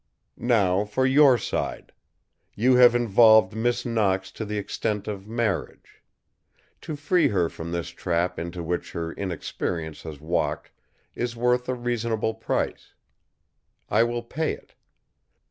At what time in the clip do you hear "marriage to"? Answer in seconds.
5.27-6.95